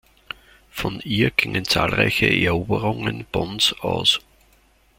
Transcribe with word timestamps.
Von 0.71 0.99
ihr 1.01 1.29
gingen 1.29 1.63
zahlreiche 1.63 2.25
Eroberungen 2.27 3.27
Bonns 3.31 3.73
aus. 3.81 4.19